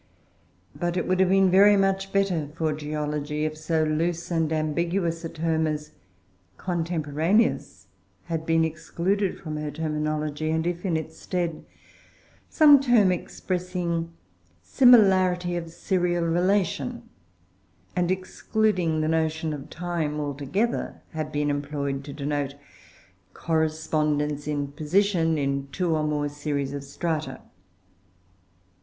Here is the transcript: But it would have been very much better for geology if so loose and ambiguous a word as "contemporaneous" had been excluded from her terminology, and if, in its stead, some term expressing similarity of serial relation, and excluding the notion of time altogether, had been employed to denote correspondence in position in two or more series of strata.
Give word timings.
But 0.73 0.97
it 0.97 1.07
would 1.07 1.19
have 1.19 1.29
been 1.29 1.51
very 1.51 1.77
much 1.77 2.11
better 2.11 2.47
for 2.55 2.73
geology 2.73 3.45
if 3.45 3.55
so 3.55 3.83
loose 3.83 4.31
and 4.31 4.51
ambiguous 4.51 5.23
a 5.23 5.27
word 5.27 5.67
as 5.67 5.91
"contemporaneous" 6.57 7.85
had 8.23 8.43
been 8.43 8.65
excluded 8.65 9.37
from 9.39 9.57
her 9.57 9.69
terminology, 9.69 10.49
and 10.49 10.65
if, 10.65 10.85
in 10.87 10.97
its 10.97 11.19
stead, 11.19 11.65
some 12.49 12.81
term 12.81 13.11
expressing 13.11 14.11
similarity 14.63 15.55
of 15.55 15.69
serial 15.69 16.25
relation, 16.25 17.07
and 17.95 18.09
excluding 18.09 19.01
the 19.01 19.07
notion 19.07 19.53
of 19.53 19.69
time 19.69 20.19
altogether, 20.19 20.99
had 21.11 21.31
been 21.31 21.51
employed 21.51 22.03
to 22.05 22.11
denote 22.11 22.55
correspondence 23.35 24.47
in 24.47 24.69
position 24.71 25.37
in 25.37 25.67
two 25.71 25.95
or 25.95 26.01
more 26.03 26.27
series 26.27 26.73
of 26.73 26.83
strata. 26.83 27.39